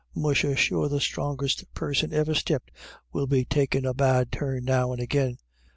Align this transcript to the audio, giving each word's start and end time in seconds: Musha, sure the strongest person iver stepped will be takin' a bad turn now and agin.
Musha, 0.15 0.55
sure 0.55 0.89
the 0.89 0.99
strongest 0.99 1.71
person 1.75 2.11
iver 2.11 2.33
stepped 2.33 2.71
will 3.13 3.27
be 3.27 3.45
takin' 3.45 3.85
a 3.85 3.93
bad 3.93 4.31
turn 4.31 4.65
now 4.65 4.91
and 4.93 4.99
agin. 4.99 5.37